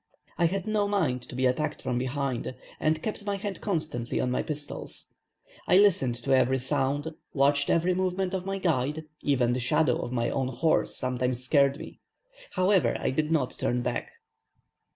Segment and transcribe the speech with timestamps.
[0.39, 4.31] I had no mind to be attacked from behind, and kept my hand constantly on
[4.31, 5.09] my pistols.
[5.67, 10.11] I listened to every sound, watched every movement of my guide, even the shadow of
[10.11, 11.99] my own horse sometimes scared me;
[12.53, 14.09] however, I did not turn back.